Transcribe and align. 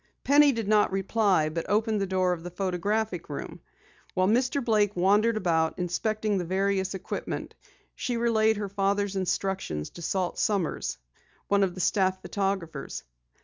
Penny 0.23 0.51
did 0.51 0.67
not 0.67 0.91
reply, 0.91 1.47
but 1.49 1.69
opened 1.69 2.01
the 2.01 2.07
door 2.07 2.33
of 2.33 2.41
the 2.41 2.49
photographic 2.49 3.29
room. 3.29 3.59
While 4.15 4.25
Mr. 4.27 4.65
Blake 4.65 4.95
wandered 4.95 5.37
about, 5.37 5.77
inspecting 5.77 6.39
the 6.39 6.43
various 6.43 6.95
equipment, 6.95 7.53
she 7.93 8.17
relayed 8.17 8.57
her 8.57 8.67
father's 8.67 9.15
instructions 9.15 9.91
to 9.91 10.01
Salt 10.01 10.39
Sommers, 10.39 10.97
one 11.49 11.61
of 11.61 11.75
the 11.75 11.81
staff 11.81 12.19
photographers. 12.23 13.03